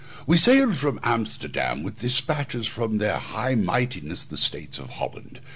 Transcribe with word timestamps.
We 0.25 0.35
sailed 0.35 0.77
from 0.77 0.99
Amsterdam 1.03 1.83
with 1.83 1.99
despatches 1.99 2.65
from 2.65 2.97
their 2.97 3.19
High 3.19 3.53
Mightinesses 3.53 4.29
the 4.29 4.35
States 4.35 4.79
of 4.79 4.89
Holland. 4.89 5.39